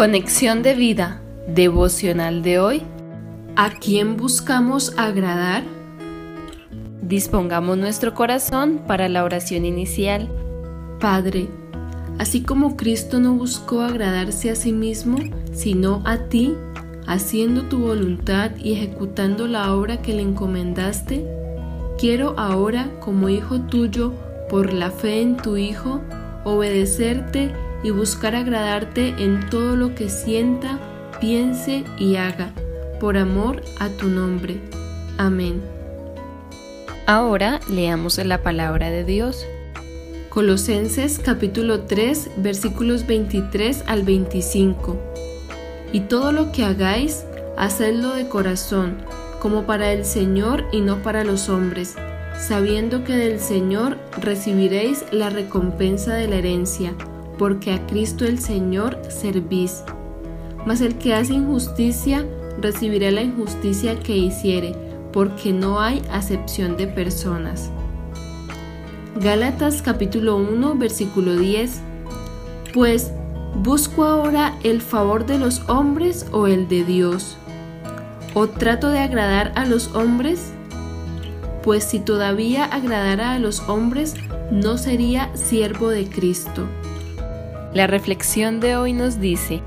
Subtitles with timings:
[0.00, 2.82] Conexión de vida devocional de hoy.
[3.54, 5.62] ¿A quién buscamos agradar?
[7.02, 10.26] Dispongamos nuestro corazón para la oración inicial.
[11.00, 11.48] Padre,
[12.18, 15.18] así como Cristo no buscó agradarse a sí mismo,
[15.52, 16.54] sino a ti,
[17.06, 21.26] haciendo tu voluntad y ejecutando la obra que le encomendaste,
[21.98, 24.14] quiero ahora, como hijo tuyo,
[24.48, 26.00] por la fe en tu Hijo,
[26.44, 30.78] obedecerte y buscar agradarte en todo lo que sienta,
[31.20, 32.50] piense y haga,
[32.98, 34.60] por amor a tu nombre.
[35.16, 35.62] Amén.
[37.06, 39.46] Ahora leamos la palabra de Dios.
[40.28, 44.96] Colosenses capítulo 3 versículos 23 al 25.
[45.92, 47.24] Y todo lo que hagáis,
[47.56, 48.98] hacedlo de corazón,
[49.40, 51.96] como para el Señor y no para los hombres,
[52.38, 56.94] sabiendo que del Señor recibiréis la recompensa de la herencia
[57.40, 59.82] porque a Cristo el Señor servís.
[60.66, 62.26] Mas el que hace injusticia
[62.60, 64.74] recibirá la injusticia que hiciere,
[65.10, 67.70] porque no hay acepción de personas.
[69.16, 71.80] Gálatas capítulo 1 versículo 10
[72.74, 73.10] Pues,
[73.54, 77.38] ¿busco ahora el favor de los hombres o el de Dios?
[78.34, 80.52] ¿O trato de agradar a los hombres?
[81.62, 84.14] Pues si todavía agradara a los hombres,
[84.50, 86.66] no sería siervo de Cristo.
[87.72, 89.62] La reflexión de hoy nos dice,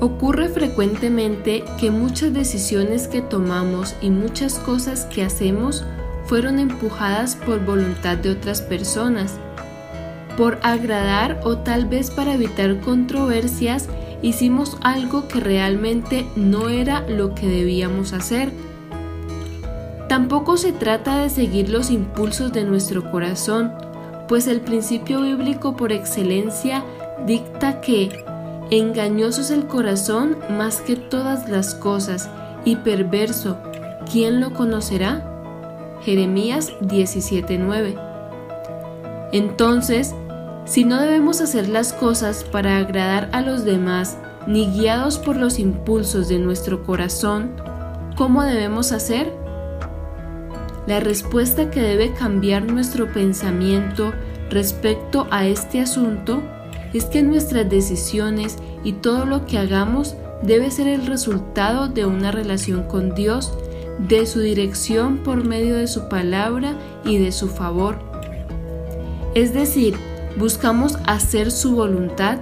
[0.00, 5.84] Ocurre frecuentemente que muchas decisiones que tomamos y muchas cosas que hacemos
[6.26, 9.38] fueron empujadas por voluntad de otras personas.
[10.36, 13.88] Por agradar o tal vez para evitar controversias,
[14.20, 18.50] hicimos algo que realmente no era lo que debíamos hacer.
[20.10, 23.72] Tampoco se trata de seguir los impulsos de nuestro corazón,
[24.28, 26.84] pues el principio bíblico por excelencia
[27.24, 28.24] dicta que
[28.70, 32.28] engañoso es el corazón más que todas las cosas
[32.64, 33.58] y perverso,
[34.10, 35.24] ¿quién lo conocerá?
[36.02, 37.96] Jeremías 17:9.
[39.32, 40.14] Entonces,
[40.64, 45.58] si no debemos hacer las cosas para agradar a los demás, ni guiados por los
[45.58, 47.52] impulsos de nuestro corazón,
[48.16, 49.32] ¿cómo debemos hacer?
[50.86, 54.12] La respuesta que debe cambiar nuestro pensamiento
[54.50, 56.42] respecto a este asunto
[56.92, 62.30] es que nuestras decisiones y todo lo que hagamos debe ser el resultado de una
[62.30, 63.52] relación con Dios,
[63.98, 67.98] de su dirección por medio de su palabra y de su favor.
[69.34, 69.96] Es decir,
[70.36, 72.38] buscamos hacer su voluntad,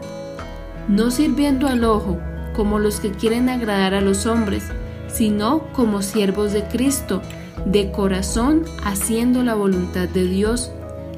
[0.88, 2.19] no sirviendo al ojo
[2.54, 4.65] como los que quieren agradar a los hombres,
[5.09, 7.22] sino como siervos de Cristo,
[7.65, 10.71] de corazón haciendo la voluntad de Dios.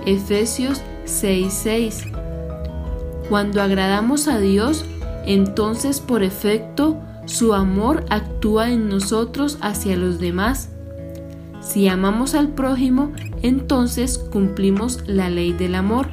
[0.06, 2.25] Efesios 6:6
[3.28, 4.84] cuando agradamos a Dios,
[5.24, 10.70] entonces por efecto su amor actúa en nosotros hacia los demás.
[11.60, 16.08] Si amamos al prójimo, entonces cumplimos la ley del amor.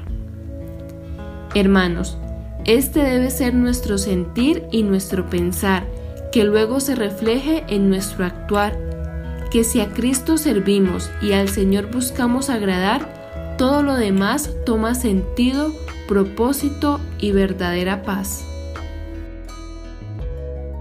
[1.53, 2.17] Hermanos,
[2.65, 5.85] este debe ser nuestro sentir y nuestro pensar,
[6.31, 8.75] que luego se refleje en nuestro actuar,
[9.51, 13.22] que si a Cristo servimos y al Señor buscamos agradar,
[13.63, 15.71] todo lo demás toma sentido
[16.05, 18.43] propósito y verdadera paz.